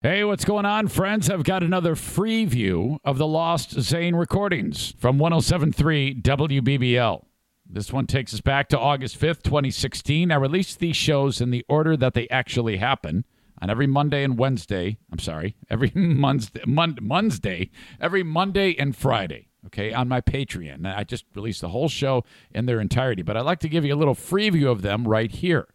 [0.00, 1.28] Hey, what's going on, friends?
[1.28, 7.24] I've got another free view of the Lost Zane recordings from 1073 WBBL.
[7.68, 10.30] This one takes us back to August 5th, 2016.
[10.30, 13.24] I released these shows in the order that they actually happen
[13.60, 14.98] on every Monday and Wednesday.
[15.10, 19.48] I'm sorry, every Monday, Monday, every Monday and Friday.
[19.66, 20.86] Okay, on my Patreon.
[20.86, 22.22] I just released the whole show
[22.52, 25.08] in their entirety, but I'd like to give you a little free view of them
[25.08, 25.66] right here.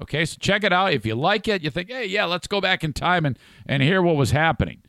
[0.00, 0.92] Okay, so check it out.
[0.92, 3.82] If you like it, you think, hey, yeah, let's go back in time and, and
[3.82, 4.82] hear what was happening.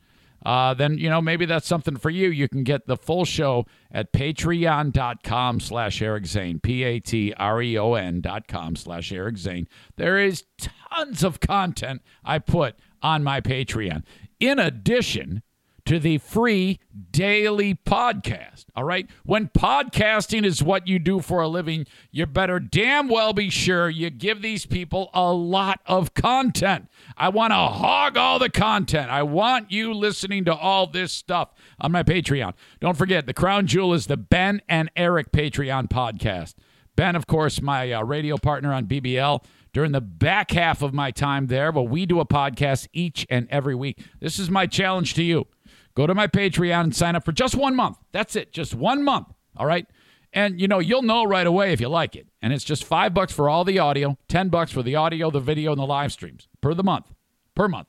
[0.44, 2.28] Uh, then, you know, maybe that's something for you.
[2.28, 9.10] You can get the full show at patreon.com slash Eric Zane, P-A-T-R-E-O-N dot com slash
[9.10, 9.66] Eric Zane.
[9.96, 14.04] There is tons of content I put on my Patreon.
[14.38, 15.42] In addition
[15.86, 16.80] to the free
[17.10, 18.64] daily podcast.
[18.74, 19.08] All right.
[19.24, 23.88] When podcasting is what you do for a living, you better damn well be sure
[23.88, 26.88] you give these people a lot of content.
[27.16, 29.10] I want to hog all the content.
[29.10, 32.54] I want you listening to all this stuff on my Patreon.
[32.80, 36.54] Don't forget, the crown jewel is the Ben and Eric Patreon podcast.
[36.96, 41.10] Ben, of course, my uh, radio partner on BBL during the back half of my
[41.10, 43.98] time there, but we do a podcast each and every week.
[44.20, 45.46] This is my challenge to you.
[45.94, 47.98] Go to my Patreon and sign up for just one month.
[48.12, 49.28] That's it, just one month.
[49.56, 49.86] All right.
[50.32, 52.26] And you know, you'll know right away if you like it.
[52.42, 55.40] And it's just five bucks for all the audio, 10 bucks for the audio, the
[55.40, 57.06] video, and the live streams per the month.
[57.54, 57.88] Per month.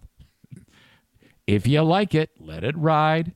[1.48, 3.33] if you like it, let it ride.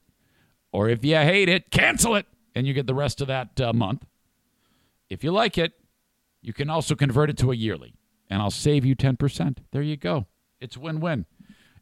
[0.72, 2.28] Or if you hate it, cancel it.
[2.54, 4.06] And you get the rest of that uh, month.
[5.10, 5.74] If you like it,
[6.42, 7.96] you can also convert it to a yearly.
[8.30, 9.58] And I'll save you 10%.
[9.72, 10.28] There you go.
[10.62, 11.26] It's win win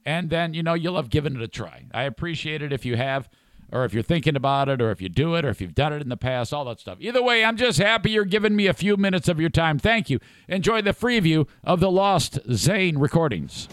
[0.07, 1.83] and then you know you'll have given it a try.
[1.93, 3.27] I appreciate it if you have,
[3.73, 5.91] or if you're thinking about it, or if you do it, or if you've done
[5.91, 6.97] it in the past, all that stuff.
[7.01, 9.77] Either way, I'm just happy you're giving me a few minutes of your time.
[9.77, 10.19] Thank you.
[10.47, 13.67] Enjoy the free view of the Lost Zane recordings.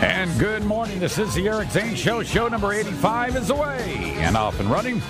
[0.00, 1.00] And good morning.
[1.00, 2.22] This is the Eric Zane Show.
[2.22, 5.00] Show number 85 is away and off and running.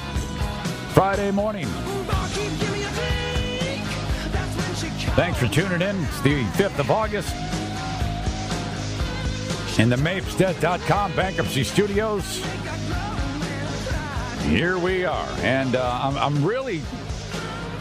[0.95, 1.67] Friday morning.
[5.15, 6.05] Thanks for tuning in.
[6.05, 7.35] It's the 5th of August
[9.79, 12.45] in the Mapstead.com bankruptcy studios.
[14.45, 15.29] Here we are.
[15.41, 16.81] And uh, I'm, I'm really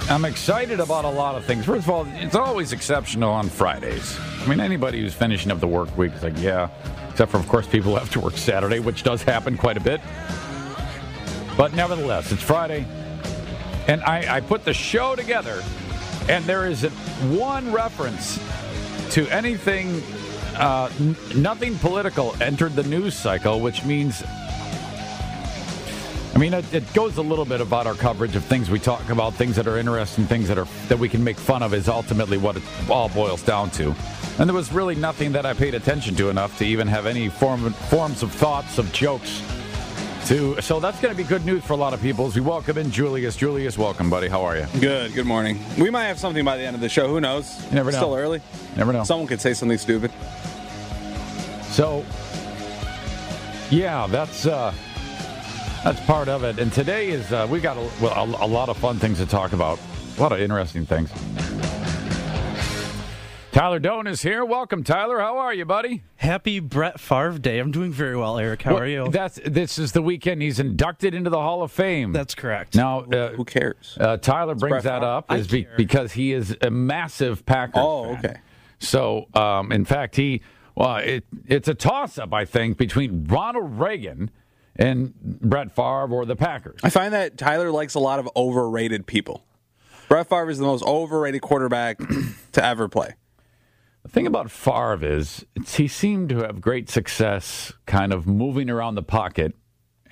[0.07, 1.65] I'm excited about a lot of things.
[1.65, 4.19] First of all, it's always exceptional on Fridays.
[4.41, 6.69] I mean, anybody who's finishing up the work week is like, yeah,
[7.09, 9.79] except for, of course, people who have to work Saturday, which does happen quite a
[9.79, 10.01] bit.
[11.57, 12.85] But nevertheless, it's Friday.
[13.87, 15.63] And I, I put the show together,
[16.29, 16.93] and there isn't
[17.39, 18.39] one reference
[19.11, 20.03] to anything
[20.55, 24.23] uh, n- nothing political entered the news cycle, which means.
[26.33, 29.09] I mean, it, it, goes a little bit about our coverage of things we talk
[29.09, 31.87] about, things that are interesting, things that are that we can make fun of, is
[31.87, 33.95] ultimately what it all boils down to.
[34.37, 37.29] And there was really nothing that I paid attention to enough to even have any
[37.29, 39.41] form forms of thoughts of jokes.
[40.27, 42.25] To so that's going to be good news for a lot of people.
[42.25, 43.37] As we welcome in Julius.
[43.37, 44.27] Julius, welcome, buddy.
[44.27, 44.65] How are you?
[44.81, 45.13] Good.
[45.13, 45.63] Good morning.
[45.77, 47.07] We might have something by the end of the show.
[47.07, 47.63] Who knows?
[47.69, 47.97] You never know.
[47.97, 48.41] Still early.
[48.75, 49.03] Never know.
[49.03, 50.11] Someone could say something stupid.
[51.75, 52.05] So,
[53.69, 54.73] yeah, that's uh,
[55.83, 56.57] that's part of it.
[56.57, 59.25] And today is uh, we got a, well, a, a lot of fun things to
[59.25, 59.77] talk about.
[60.17, 61.11] A lot of interesting things.
[63.51, 64.45] Tyler Doane is here.
[64.45, 65.19] Welcome, Tyler.
[65.19, 66.03] How are you, buddy?
[66.15, 67.59] Happy Brett Favre Day.
[67.59, 68.61] I'm doing very well, Eric.
[68.61, 69.09] How well, are you?
[69.09, 70.41] That's this is the weekend.
[70.41, 72.13] He's inducted into the Hall of Fame.
[72.13, 72.75] That's correct.
[72.75, 73.97] Now, uh, who cares?
[73.99, 77.83] Uh, Tyler brings that up is be, because he is a massive Packers.
[77.83, 78.25] Oh, fan.
[78.25, 78.39] okay.
[78.79, 80.41] So, um, in fact, he
[80.75, 84.29] well, it, it's a toss up, I think, between Ronald Reagan
[84.75, 86.81] and Brett Favre or the Packers.
[86.83, 89.45] I find that Tyler likes a lot of overrated people.
[90.09, 91.97] Brett Favre is the most overrated quarterback
[92.51, 93.15] to ever play.
[94.03, 98.95] The thing about Favre is he seemed to have great success kind of moving around
[98.95, 99.55] the pocket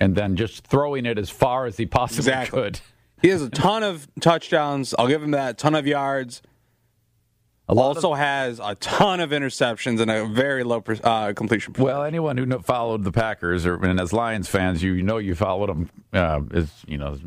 [0.00, 2.62] and then just throwing it as far as he possibly exactly.
[2.62, 2.80] could.
[3.22, 4.94] He has a ton of touchdowns.
[4.98, 5.50] I'll give him that.
[5.50, 6.42] A ton of yards
[7.68, 11.72] also of, has a ton of interceptions and a very low uh, completion.
[11.72, 11.92] Percentage.
[11.92, 15.34] Well, anyone who followed the Packers or and as Lions fans, you, you know you
[15.34, 17.18] followed them uh, is you know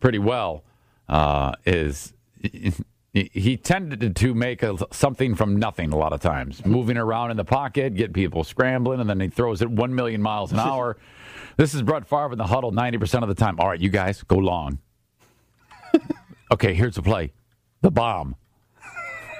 [0.00, 0.64] pretty well.
[1.08, 2.12] Uh, is
[2.42, 7.30] he, he tended to make a, something from nothing a lot of times, moving around
[7.30, 10.58] in the pocket, get people scrambling, and then he throws it one million miles an
[10.58, 10.96] hour.
[11.56, 13.58] this is Brett Favre in the huddle ninety percent of the time.
[13.60, 14.78] All right, you guys go long.
[16.52, 17.32] okay, here's the play,
[17.80, 18.34] the bomb.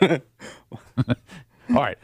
[0.03, 1.15] All
[1.69, 1.99] right.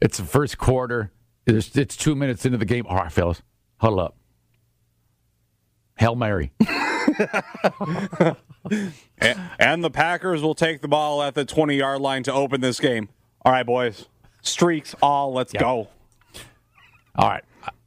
[0.00, 1.12] It's the first quarter.
[1.46, 2.86] It's, it's two minutes into the game.
[2.86, 3.42] All right, fellas,
[3.78, 4.16] huddle up.
[5.98, 6.52] Hail Mary.
[9.20, 12.60] and, and the Packers will take the ball at the 20 yard line to open
[12.60, 13.08] this game.
[13.44, 14.06] All right, boys.
[14.42, 15.32] Streaks all.
[15.32, 15.88] Let's go.
[17.16, 17.44] All right.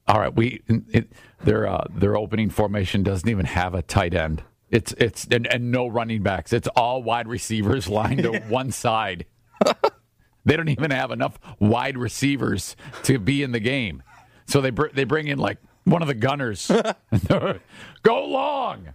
[0.07, 1.11] all right, we it,
[1.43, 4.43] their uh, their opening formation doesn't even have a tight end.
[4.69, 6.53] It's it's and, and no running backs.
[6.53, 9.25] It's all wide receivers lined to one side.
[10.45, 14.03] they don't even have enough wide receivers to be in the game.
[14.45, 16.69] So they br- they bring in like one of the gunners.
[17.27, 18.89] Go long.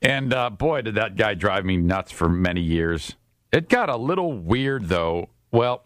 [0.00, 3.16] And uh, boy, did that guy drive me nuts for many years.
[3.52, 5.30] It got a little weird though.
[5.50, 5.84] Well,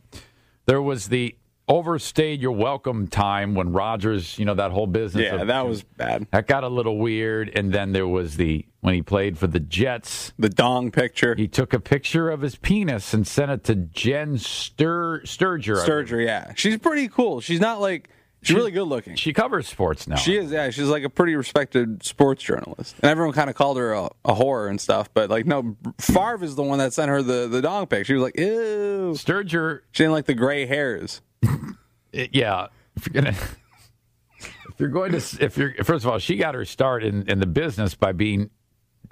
[0.67, 1.37] there was the
[1.69, 5.25] overstayed your welcome time when Rodgers, you know, that whole business.
[5.25, 6.27] Yeah, of- that was bad.
[6.33, 7.51] that got a little weird.
[7.55, 11.35] And then there was the when he played for the Jets, The dong picture.
[11.37, 15.77] he took a picture of his penis and sent it to Jen Stur- Sterger.
[15.77, 16.53] Sterger, yeah.
[16.57, 17.41] She's pretty cool.
[17.41, 18.11] She's not like
[18.43, 19.15] she's really good looking.
[19.15, 20.17] She covers sports now.
[20.17, 20.71] She is, yeah.
[20.71, 24.35] She's like a pretty respected sports journalist, and everyone kind of called her a, a
[24.35, 25.09] whore and stuff.
[25.15, 28.05] But like, no, Favre is the one that sent her the the dong pic.
[28.05, 29.15] She was like, ew.
[29.17, 31.21] Sterger She didn't like the gray hairs.
[32.13, 33.37] it- yeah, if you're gonna,
[34.41, 37.39] if you're going to, if you're first of all, she got her start in in
[37.39, 38.51] the business by being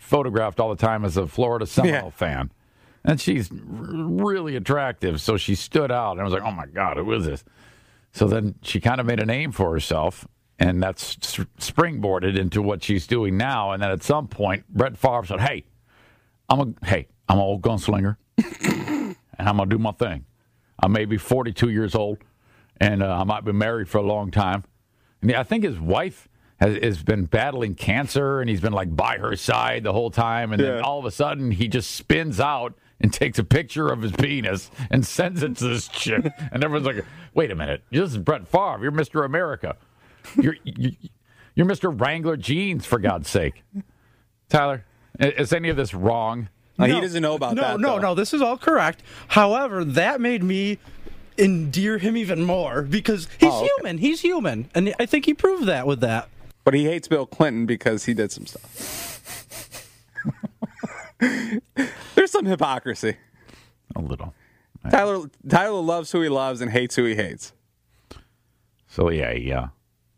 [0.00, 2.11] photographed all the time as a Florida Seminole Yeah.
[2.11, 2.50] fan,
[3.05, 6.12] and she's r- really attractive, so she stood out.
[6.12, 7.44] And I was like, oh my god, who is this?
[8.12, 10.26] So then she kind of made a name for herself.
[10.58, 13.70] And that's springboarded into what she's doing now.
[13.73, 15.64] And then at some point, Brett Favre said, "Hey,
[16.50, 18.17] I'm a hey, I'm an old gunslinger,
[18.62, 20.26] and I'm gonna do my thing.
[20.79, 22.19] I may be 42 years old,
[22.79, 24.64] and uh, I might be married for a long time.
[25.23, 26.29] And I think his wife
[26.60, 30.52] has, has been battling cancer, and he's been like by her side the whole time.
[30.52, 34.02] And then all of a sudden, he just spins out and takes a picture of
[34.02, 36.30] his penis and sends it to this chick.
[36.52, 37.04] And everyone's like,
[37.34, 38.78] "Wait a minute, this is Brett Favre.
[38.82, 39.24] You're Mr.
[39.24, 39.76] America.
[40.40, 40.92] You're you,
[41.54, 41.98] you're Mr.
[41.98, 43.62] Wrangler jeans for God's sake."
[44.50, 44.84] Tyler,
[45.18, 46.48] is any of this wrong?
[46.78, 46.94] Uh, no.
[46.94, 47.80] he doesn't know about no, that.
[47.80, 47.98] No, though.
[48.00, 49.02] no, this is all correct.
[49.28, 50.78] However, that made me
[51.38, 53.68] endear him even more because he's Oh, okay.
[53.78, 53.98] human.
[53.98, 56.28] He's human, and I think he proved that with that.
[56.64, 59.16] But he hates Bill Clinton because he did some stuff.
[62.14, 63.16] There's some hypocrisy.
[63.96, 64.34] A little.
[64.90, 67.52] Tyler Tyler loves who he loves and hates who he hates.
[68.86, 69.68] So yeah, he uh,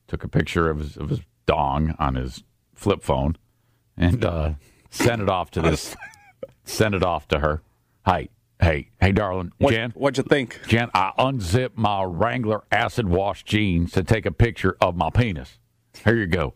[0.07, 2.43] took a picture of his, of his dong on his
[2.75, 3.37] flip phone
[3.97, 4.53] and uh,
[4.91, 5.97] sent it off to this.
[6.65, 7.63] sent it off to her.
[8.07, 8.29] Hey,
[8.61, 9.91] hey, hey, darling, What, Jan.
[9.93, 10.61] what'd you think?
[10.69, 15.59] Jan, I unzipped my Wrangler acid wash jeans to take a picture of my penis.
[16.05, 16.55] Here you go.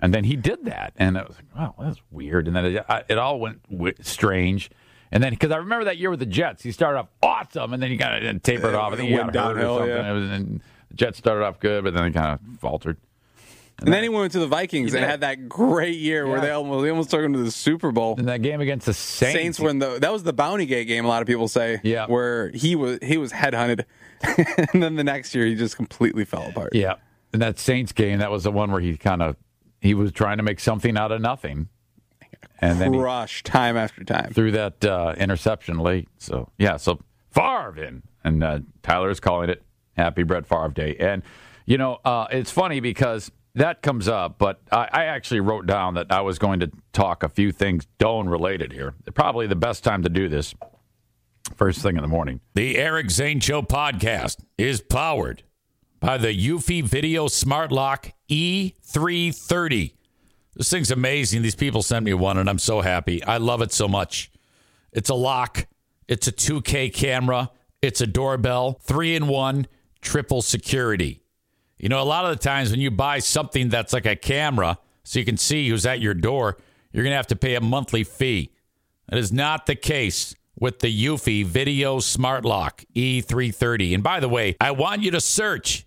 [0.00, 2.46] And then he did that, and it was like, wow, that's weird.
[2.46, 4.70] And then it, I- it all went w- strange.
[5.10, 7.82] And then because I remember that year with the Jets, he started off awesome, and
[7.82, 8.92] then he kind of uh, tapered off.
[8.92, 9.96] I think he went got hurt or downhill, something.
[9.96, 10.10] yeah.
[10.10, 12.96] It was, and the Jets started off good, but then they kind of faltered.
[13.80, 16.82] And then he went to the Vikings and had that great year where they almost
[16.82, 18.16] they almost took him to the Super Bowl.
[18.18, 21.04] In that game against the Saints, Saints when the that was the Bounty Gate game.
[21.04, 22.06] A lot of people say, Yeah.
[22.06, 23.84] where he was he was headhunted,
[24.72, 26.74] and then the next year he just completely fell apart.
[26.74, 26.94] yeah,
[27.32, 29.36] in that Saints game, that was the one where he kind of
[29.80, 31.68] he was trying to make something out of nothing,
[32.60, 34.32] and then he Rush time after time.
[34.32, 36.08] through that uh, interception late.
[36.18, 39.62] So yeah, so Favre in, and uh, Tyler is calling it
[39.96, 40.96] Happy Brett Favre Day.
[40.98, 41.22] And
[41.66, 45.94] you know, uh, it's funny because that comes up, but I, I actually wrote down
[45.94, 48.94] that I was going to talk a few things Doane related here.
[49.14, 50.54] Probably the best time to do this.
[51.56, 52.40] First thing in the morning.
[52.54, 55.42] The Eric Zane Show podcast is powered
[56.00, 59.92] by the Eufy Video Smart Lock E330.
[60.54, 61.42] This thing's amazing.
[61.42, 63.22] These people sent me one, and I'm so happy.
[63.24, 64.30] I love it so much.
[64.92, 65.66] It's a lock,
[66.06, 67.50] it's a 2K camera,
[67.82, 69.66] it's a doorbell, three in one,
[70.00, 71.22] triple security.
[71.78, 74.78] You know, a lot of the times when you buy something that's like a camera,
[75.04, 76.58] so you can see who's at your door,
[76.92, 78.52] you're going to have to pay a monthly fee.
[79.08, 83.94] That is not the case with the Eufy Video Smart Lock E330.
[83.94, 85.86] And by the way, I want you to search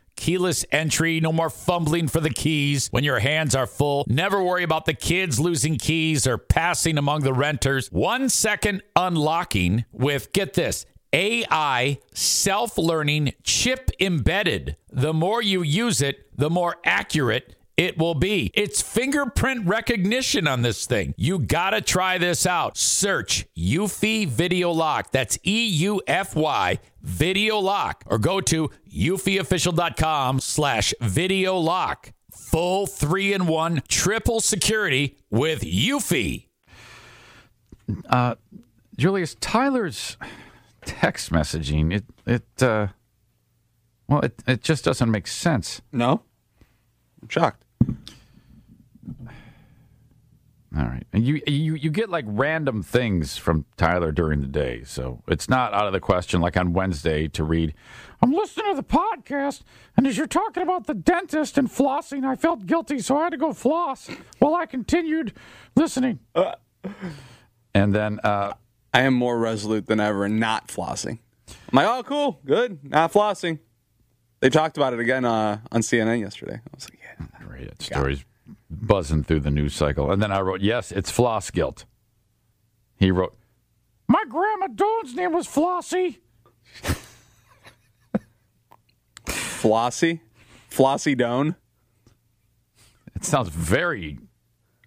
[0.15, 4.05] Keyless entry, no more fumbling for the keys when your hands are full.
[4.07, 7.91] Never worry about the kids losing keys or passing among the renters.
[7.91, 14.77] One second unlocking with, get this, AI self learning chip embedded.
[14.91, 18.51] The more you use it, the more accurate it will be.
[18.53, 21.15] It's fingerprint recognition on this thing.
[21.17, 22.77] You gotta try this out.
[22.77, 25.11] Search Eufy Video Lock.
[25.11, 28.03] That's E U F Y Video Lock.
[28.07, 32.13] Or go to eufyofficial.com slash video lock.
[32.31, 36.47] full three in one triple security with Eufy.
[38.97, 40.17] Julius Tyler's
[40.85, 42.87] text messaging it it uh,
[44.07, 45.81] well it it just doesn't make sense.
[45.91, 46.23] No?
[47.21, 47.65] I'm shocked.
[50.77, 54.83] All right, and you you you get like random things from Tyler during the day,
[54.85, 56.39] so it's not out of the question.
[56.39, 57.73] Like on Wednesday to read,
[58.21, 59.63] I'm listening to the podcast,
[59.97, 63.31] and as you're talking about the dentist and flossing, I felt guilty, so I had
[63.31, 64.09] to go floss
[64.39, 65.33] while I continued
[65.75, 66.19] listening.
[67.73, 68.53] and then uh,
[68.93, 71.19] I am more resolute than ever not flossing.
[71.49, 73.59] I'm like, oh, cool, good, not flossing.
[74.39, 76.55] They talked about it again uh, on CNN yesterday.
[76.55, 77.25] I was like, yeah.
[77.45, 78.23] Right, that story's
[78.69, 80.11] buzzing through the news cycle.
[80.11, 81.85] And then I wrote, yes, it's floss guilt.
[82.97, 83.35] He wrote,
[84.07, 86.17] my grandma Dawn's name was Flossie.
[89.25, 90.19] Flossie?
[90.69, 91.55] Flossie Doane?
[93.15, 94.19] It sounds very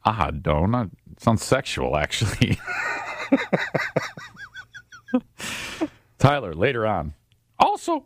[0.04, 0.90] odd, Dawn.
[1.10, 2.58] It sounds sexual, actually.
[6.18, 7.14] Tyler, later on.
[7.58, 8.04] Also,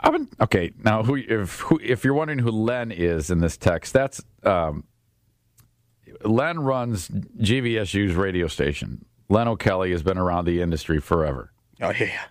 [0.00, 0.72] I've been okay.
[0.82, 4.84] Now, who if who, if you're wondering who Len is in this text, that's um,
[6.24, 9.04] Len runs GVSU's radio station.
[9.28, 11.52] Len O'Kelly has been around the industry forever.
[11.80, 12.24] Oh, yeah.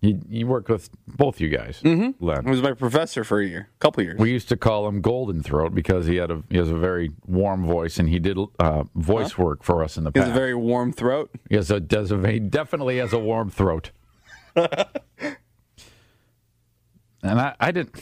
[0.00, 2.02] He, he worked with both you guys, mm-hmm.
[2.02, 2.44] He Len.
[2.44, 4.20] was my professor for a year, a couple years.
[4.20, 7.12] We used to call him Golden Throat because he had a he has a very
[7.26, 10.28] warm voice and he did uh, voice work for us in the he past.
[10.28, 11.30] has a very warm throat.
[11.48, 13.92] He has a, does a, he definitely has a warm throat.
[14.56, 14.68] and
[17.22, 17.98] I, I didn't.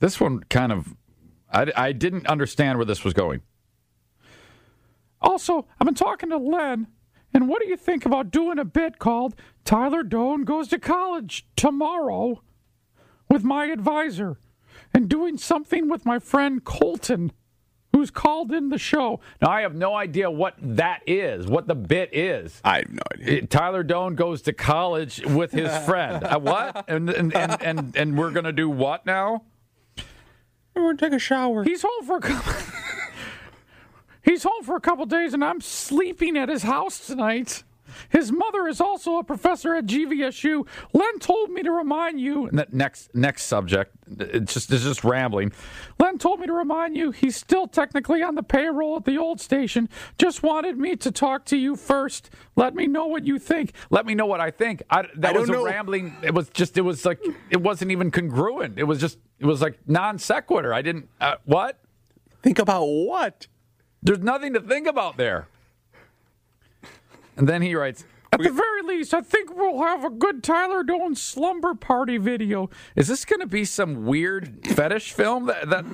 [0.00, 0.94] This one kind of,
[1.52, 3.42] I, I didn't understand where this was going.
[5.20, 6.86] Also, I've been talking to Len,
[7.34, 11.46] and what do you think about doing a bit called Tyler Doane Goes to College
[11.56, 12.42] Tomorrow
[13.28, 14.38] with my advisor
[14.94, 17.32] and doing something with my friend Colton,
[17.92, 19.20] who's called in the show?
[19.42, 22.58] Now, I have no idea what that is, what the bit is.
[22.64, 23.38] I have no idea.
[23.38, 26.24] It- Tyler Doane goes to college with his friend.
[26.30, 26.84] Uh, what?
[26.88, 29.42] And and, and and and we're gonna do what now?
[30.74, 31.64] We're going to take a shower.
[31.64, 32.52] He's home for a couple.
[34.22, 37.64] He's home for a couple days, and I'm sleeping at his house tonight.
[38.08, 40.66] His mother is also a professor at GVSU.
[40.92, 42.48] Len told me to remind you.
[42.52, 45.52] That next next subject, it's just it's just rambling.
[45.98, 49.40] Len told me to remind you he's still technically on the payroll at the old
[49.40, 49.88] station.
[50.18, 52.30] Just wanted me to talk to you first.
[52.56, 53.72] Let me know what you think.
[53.90, 54.82] Let me know what I think.
[54.90, 55.64] I, that I don't was a know.
[55.64, 56.16] rambling.
[56.22, 56.76] It was just.
[56.78, 57.20] It was like
[57.50, 58.78] it wasn't even congruent.
[58.78, 59.18] It was just.
[59.38, 60.74] It was like non sequitur.
[60.74, 61.08] I didn't.
[61.20, 61.78] Uh, what?
[62.42, 63.46] Think about what?
[64.02, 65.46] There's nothing to think about there.
[67.40, 70.84] And then he writes, At the very least, I think we'll have a good Tyler
[70.84, 72.68] Doane slumber party video.
[72.94, 75.86] Is this going to be some weird fetish film that, that...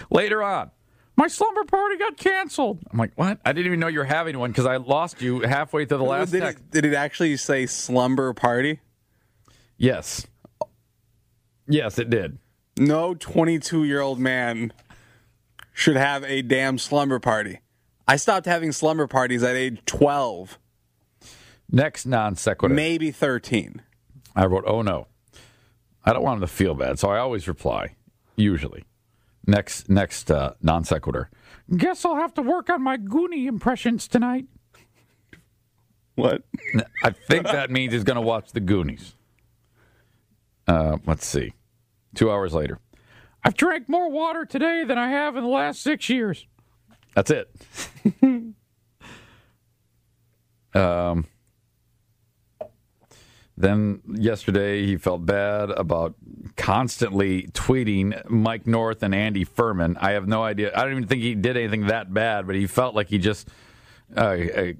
[0.10, 0.72] later on?
[1.16, 2.80] My slumber party got canceled.
[2.90, 3.40] I'm like, what?
[3.46, 6.04] I didn't even know you were having one because I lost you halfway through the
[6.04, 6.62] last did, text.
[6.64, 8.80] it, did it actually say slumber party?
[9.78, 10.26] Yes.
[11.66, 12.36] Yes, it did.
[12.76, 14.70] No 22 year old man
[15.72, 17.61] should have a damn slumber party.
[18.06, 20.58] I stopped having slumber parties at age 12,
[21.70, 22.74] Next non sequitur.
[22.74, 23.80] maybe 13.
[24.36, 25.06] I wrote, "Oh no,
[26.04, 27.96] I don't want him to feel bad," so I always reply.
[28.36, 28.84] Usually,
[29.46, 31.30] next next uh, non sequitur.
[31.74, 34.46] Guess I'll have to work on my Goonie impressions tonight.
[36.14, 36.42] What?
[37.02, 39.14] I think that means he's going to watch the Goonies.
[40.66, 41.54] Uh, let's see.
[42.14, 42.78] Two hours later,
[43.44, 46.46] I've drank more water today than I have in the last six years.
[47.14, 47.50] That's it.
[50.74, 51.26] um.
[53.56, 56.14] Then yesterday he felt bad about
[56.56, 59.96] constantly tweeting Mike North and Andy Furman.
[59.98, 60.72] I have no idea.
[60.74, 63.48] I don't even think he did anything that bad, but he felt like he just
[64.16, 64.72] uh, uh,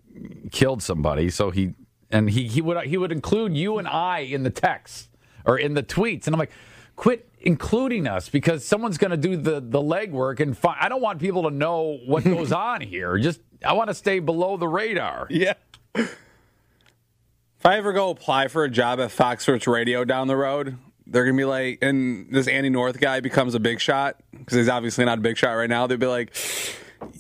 [0.51, 1.29] killed somebody.
[1.31, 1.75] So he
[2.11, 5.11] and he he would he would include you and I in the text
[5.45, 6.53] or in the tweets, and I'm like,
[6.97, 11.03] quit including us because someone's going to do the the legwork and fi- I don't
[11.03, 13.19] want people to know what goes on here.
[13.19, 15.27] Just I want to stay below the radar.
[15.31, 15.55] Yeah.
[15.95, 20.79] If I ever go apply for a job at Fox Sports Radio down the road,
[21.07, 24.69] they're gonna be like, and this Andy North guy becomes a big shot because he's
[24.69, 25.87] obviously not a big shot right now.
[25.87, 26.35] They'd be like,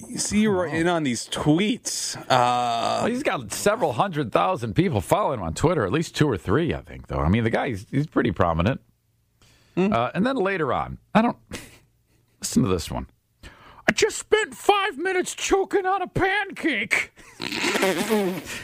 [0.09, 5.00] "You see, you're in on these tweets." Uh, Well, he's got several hundred thousand people
[5.00, 7.07] following him on Twitter, at least two or three, I think.
[7.07, 8.81] Though I mean, the guy he's, he's pretty prominent.
[9.76, 11.38] Uh, and then later on, I don't
[12.41, 13.07] listen to this one.
[13.88, 17.12] I just spent five minutes choking on a pancake.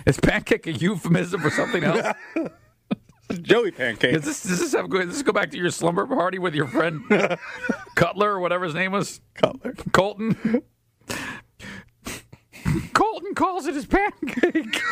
[0.06, 2.14] Is pancake a euphemism for something else?
[3.42, 4.14] Joey pancake.
[4.14, 6.66] Does this, does this have does this go back to your slumber party with your
[6.66, 7.02] friend
[7.94, 9.20] Cutler or whatever his name was?
[9.34, 9.74] Cutler.
[9.92, 10.62] Colton.
[12.94, 14.82] Colton calls it his pancake.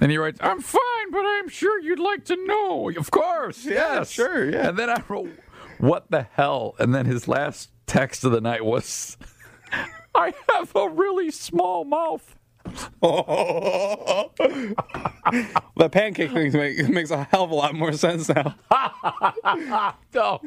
[0.00, 4.10] And he writes, "I'm fine, but I'm sure you'd like to know." Of course, yes,
[4.10, 4.68] sure, yeah.
[4.68, 5.30] And then I wrote,
[5.78, 9.16] "What the hell?" And then his last text of the night was,
[10.14, 12.36] "I have a really small mouth."
[13.00, 14.28] the
[15.90, 18.54] pancake thing make, makes a hell of a lot more sense now.
[20.14, 20.40] Oh,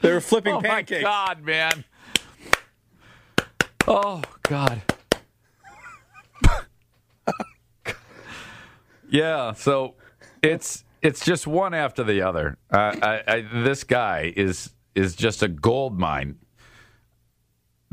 [0.00, 0.64] They were flipping pancakes.
[0.64, 1.02] oh my pancakes.
[1.04, 1.84] God, man.
[3.86, 4.82] Oh God.
[9.10, 9.94] Yeah, so
[10.42, 12.58] it's it's just one after the other.
[12.70, 16.36] Uh, I, I, this guy is is just a gold mine.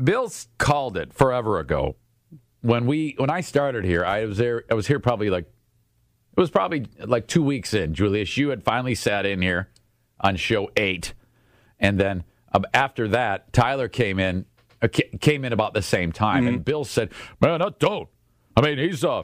[0.02, 1.96] Bill's called it forever ago.
[2.60, 4.64] When we when I started here, I was there.
[4.70, 7.94] I was here probably like it was probably like two weeks in.
[7.94, 9.70] Julius, you had finally sat in here
[10.20, 11.14] on show eight,
[11.78, 14.44] and then uh, after that, Tyler came in
[14.82, 14.88] uh,
[15.20, 17.10] came in about the same time, and Bill said,
[17.40, 18.08] "Man, that don't.
[18.56, 19.22] I mean, he's uh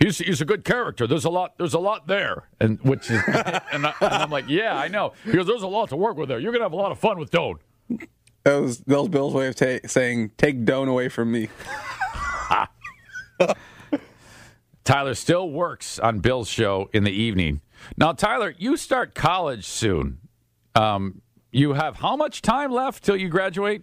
[0.00, 1.06] he's he's a good character.
[1.06, 3.22] There's a lot there's a lot there, and which is
[3.72, 6.28] and, I, and I'm like, yeah, I know because there's a lot to work with
[6.28, 6.40] there.
[6.40, 7.58] You're gonna have a lot of fun with Doane.
[8.44, 11.48] That was that was Bill's way of ta- saying, "Take Doane away from me."
[14.84, 17.60] Tyler still works on Bill's show in the evening.
[17.96, 20.18] Now, Tyler, you start college soon.
[20.74, 23.82] Um, you have how much time left till you graduate?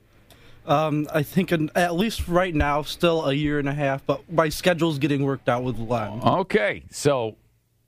[0.67, 4.31] Um, I think in, at least right now, still a year and a half, but
[4.31, 6.21] my schedule's getting worked out with Len.
[6.21, 7.37] Okay, so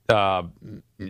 [0.08, 0.44] uh,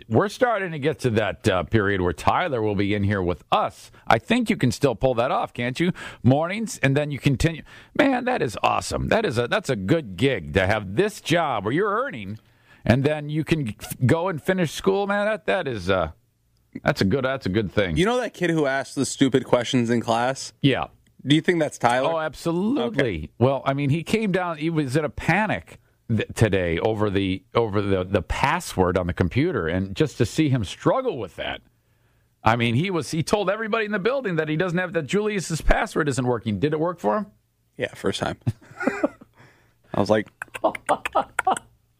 [0.08, 3.44] we're starting to get to that uh, period where Tyler will be in here with
[3.50, 3.90] us.
[4.06, 5.92] I think you can still pull that off, can't you?
[6.22, 7.62] Mornings, and then you continue.
[7.96, 9.08] Man, that is awesome.
[9.08, 12.38] That is a that's a good gig to have this job where you're earning,
[12.84, 15.06] and then you can f- go and finish school.
[15.06, 16.10] Man, that that is uh,
[16.84, 17.96] that's a good that's a good thing.
[17.96, 20.52] You know that kid who asked the stupid questions in class?
[20.62, 20.88] yeah.
[21.26, 22.10] Do you think that's Tyler?
[22.12, 23.30] Oh, absolutely.
[23.38, 24.56] Well, I mean, he came down.
[24.58, 29.12] He was in a panic th- today over the over the the password on the
[29.12, 31.60] computer, and just to see him struggle with that.
[32.42, 33.10] I mean, he was.
[33.10, 36.58] He told everybody in the building that he doesn't have that Julius's password isn't working.
[36.58, 37.26] Did it work for him?
[37.76, 38.38] yeah, first time.
[39.94, 40.28] I was like,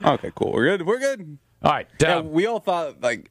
[0.05, 0.53] "Okay, cool.
[0.53, 0.87] We're good.
[0.87, 1.87] We're good." All right.
[2.01, 3.31] Yeah, we all thought like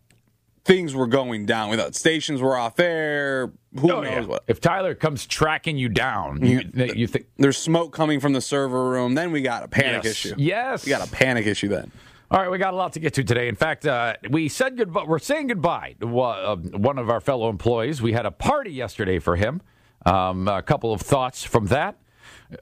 [0.70, 1.72] things were going down.
[1.72, 3.52] We thought stations were off air.
[3.80, 4.26] Who oh, knows yeah.
[4.26, 4.44] what?
[4.48, 8.92] If Tyler comes tracking you down, you, you think There's smoke coming from the server
[8.92, 9.16] room.
[9.16, 10.36] Then we got a panic yes, issue.
[10.38, 10.86] Yes.
[10.86, 11.92] We got a panic issue then.
[12.30, 13.48] All right, we got a lot to get to today.
[13.48, 15.06] In fact, uh, we said goodbye.
[15.08, 18.04] We're saying goodbye to uh, one of our fellow employees.
[18.04, 19.64] We had a party yesterday for him.
[20.06, 21.98] Um, a couple of thoughts from that.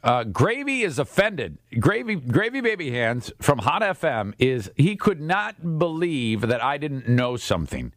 [0.02, 1.58] Uh, Gravy is offended.
[1.78, 7.10] Gravy, Gravy Baby Hands from Hot FM is he could not believe that I didn't
[7.10, 7.92] know something.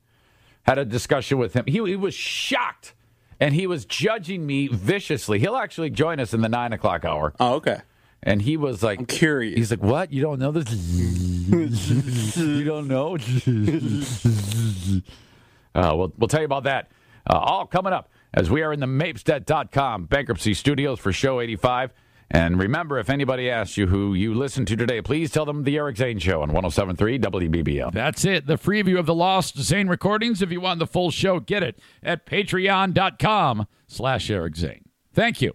[0.70, 1.64] Had a discussion with him.
[1.66, 2.94] He, he was shocked,
[3.40, 5.40] and he was judging me viciously.
[5.40, 7.34] He'll actually join us in the nine o'clock hour.
[7.40, 7.78] Oh, okay.
[8.22, 9.56] And he was like, I'm curious.
[9.56, 10.12] He's like, what?
[10.12, 10.72] You don't know this?
[12.36, 13.16] you don't know?
[15.74, 16.92] uh, we'll, we'll tell you about that.
[17.28, 21.92] Uh, all coming up as we are in the Mapstead.com bankruptcy studios for show 85.
[22.30, 25.76] And remember, if anybody asks you who you listen to today, please tell them the
[25.76, 27.92] Eric Zane Show on 1073 WBBL.
[27.92, 28.46] That's it.
[28.46, 30.40] The free view of the Lost Zane recordings.
[30.40, 34.84] If you want the full show, get it at patreon.com slash Eric Zane.
[35.12, 35.54] Thank you.